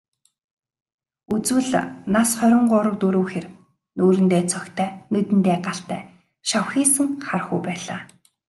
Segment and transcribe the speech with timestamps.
[1.33, 1.71] Үзвэл,
[2.13, 3.45] нас хорин гурав дөрөв хэр,
[3.97, 6.01] нүүрэндээ цогтой, нүдэндээ галтай,
[6.49, 8.01] шавхийсэн хархүү байлаа.